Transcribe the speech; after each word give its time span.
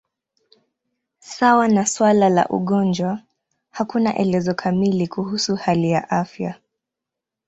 Sawa 1.19 1.67
na 1.67 1.85
suala 1.85 2.29
la 2.29 2.47
ugonjwa, 2.49 3.21
hakuna 3.71 4.15
elezo 4.17 4.53
kamili 4.53 5.07
kuhusu 5.07 5.55
hali 5.55 5.91
ya 5.91 6.09
afya. 6.09 6.59